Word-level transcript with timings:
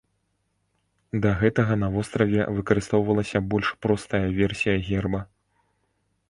Да 1.25 1.33
гэтага 1.41 1.73
на 1.83 1.89
востраве 1.95 2.47
выкарыстоўвалася 2.55 3.43
больш 3.53 3.67
простая 3.87 4.23
версія 4.41 4.75
герба. 4.89 5.21